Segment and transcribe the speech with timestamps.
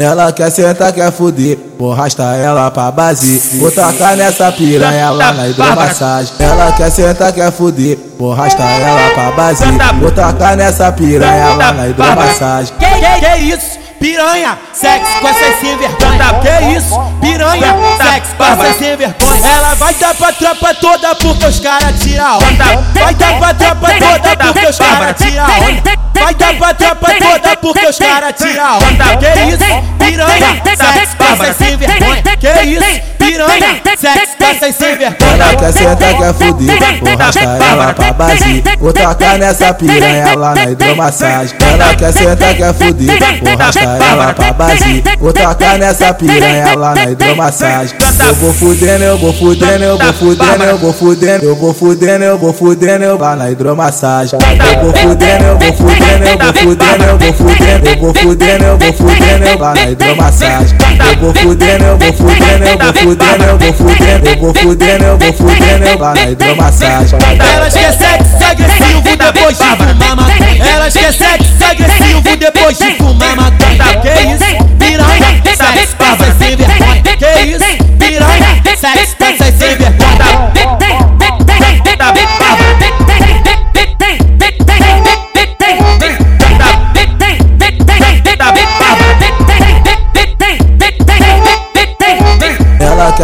[0.00, 3.58] Ela quer sentar, quer fuder, vou arrastar ela pra base.
[3.58, 6.34] Vou tacar nessa piranha lá na hidromassagem.
[6.38, 9.64] Ela quer sentar, quer fuder, vou arrastar ela pra base.
[10.00, 12.72] Vou tacar nessa piranha lá na hidromassagem.
[12.78, 13.88] Que, que, que isso?
[13.98, 16.34] Piranha, sexo com essas sem vergonha.
[16.42, 17.00] Que isso?
[17.20, 19.48] Piranha, sexo com essas sem vergonha.
[19.48, 22.64] Ela vai dar pra tropa toda porque os caras tiram onda.
[22.94, 25.98] Vai dar pra tropa toda porque os caras tiram onda.
[26.14, 29.16] Vai dar pra tropa toda porque os caras tiram onda.
[29.16, 29.67] Que isso?
[34.68, 35.32] Essas sem vergonha.
[35.32, 38.64] Ela quer sentar, quer fuder, vou arrastar ela pra base.
[38.78, 41.56] Vou tacar nessa piranha lá na hidromassagem.
[41.60, 45.02] Ela quer sentar, quer fuder, vou arrastar ela pra base.
[45.18, 47.96] Vou tacar nessa piranha lá na hidromassagem.
[48.26, 52.24] Eu vou fudendo, eu vou fudendo, eu vou fudendo, eu vou fudendo, eu vou fudendo,
[52.24, 54.38] eu vou fudendo, eu lá na hidromassagem.
[54.38, 58.64] Eu vou fudendo, eu vou fudendo, eu vou fudendo, eu vou fudendo, eu vou fudendo,
[58.64, 60.78] eu vou fudendo, eu lá na hidromassagem.
[60.98, 64.28] Eu vou fudendo, eu vou fudendo, eu vou fudendo, eu vou fudendo, eu vou fudendo,
[64.28, 67.18] eu vou fudendo, eu lá na hidromassagem.
[67.54, 70.68] Elas quer sexo agressivo depois de fumar maconha.
[70.74, 74.00] Elas quer sexo agressivo depois de fumar maconha.
[74.02, 74.64] Que isso?
[74.78, 77.02] Piranha, sexo essas sem vergonha.
[77.02, 77.84] Que isso?
[77.98, 80.07] Piranha, sexo essas sem vergonha.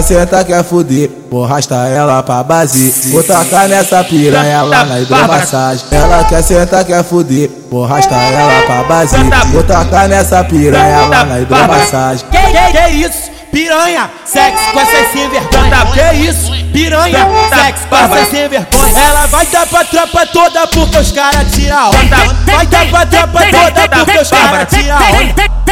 [0.00, 3.10] Ela quer sentar, quer fuder, vou arrastar ela pra base.
[3.10, 5.84] Vou tacar nessa piranha lá na hidromassagem.
[5.90, 9.14] Ela quer sentar, quer fuder, vou arrastar ela pra base.
[9.52, 12.24] Vou tacar nessa piranha lá na hidromassagem.
[12.30, 13.30] Que, que, que isso?
[13.52, 15.86] Piranha, sexo com essas sem vergonha.
[15.92, 16.52] Que isso?
[16.72, 18.92] Piranha, sexo com essas sem vergonha.
[18.96, 22.16] Ela vai dar pra tropa toda porque os caras tiram onda.
[22.46, 25.19] Vai dar pra tropa toda porque os caras tiram onda.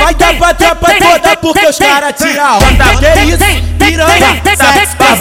[0.09, 2.85] Vai dar pra tropa toda porque os caras tiram onda.
[3.13, 3.45] Que isso?
[3.79, 4.41] Piranha,
[4.97, 5.17] com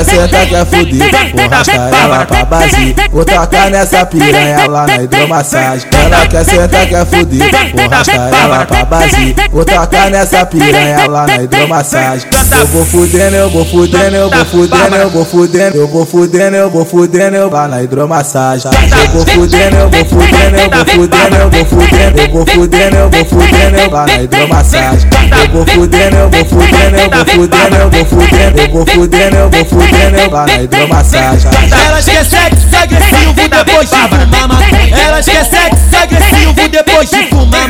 [0.00, 2.94] quer sentar, quer fuder, vou arrastar ela pra base.
[3.12, 5.88] Vou tacar nessa piranha lá na hidromassagem.
[5.92, 9.34] Ela quer sentar, quer fuder, vou arrastar ela pra base.
[9.50, 12.28] Vou tacar nessa piranha lá na hidromassagem.
[12.58, 16.56] Eu vou fudendo, eu vou fudendo, eu vou fudendo, eu vou fudendo, eu vou fudendo,
[16.56, 18.70] eu vou fudendo, eu lá na hidromassagem.
[18.72, 22.96] Eu vou fudendo, eu vou fudendo, eu vou fudendo, eu vou fudendo, eu vou fudendo,
[22.96, 25.10] eu vou fudendo, eu lá na hidromassagem.
[25.50, 29.36] Eu vou fudendo, eu vou fudendo, eu vou fudendo, eu vou fudendo, eu vou fudendo,
[29.36, 31.50] eu vou fudendo, eu lá na hidromassagem.
[31.86, 34.96] Elas quer sexo agressivo depois de fumar maconha.
[34.96, 37.66] Elas quer sexo agressivo depois de fumar